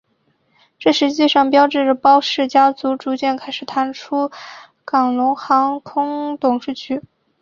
[0.79, 4.31] 这实际上标志着包氏家族逐渐开始淡出
[4.83, 6.99] 港龙航空董事局。